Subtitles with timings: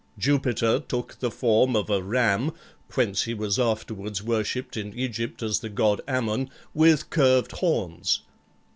[0.17, 2.53] Jupiter took the form of a ram,
[2.95, 8.21] whence he was afterwards worshipped in Egypt as the god Ammon, with curved horns.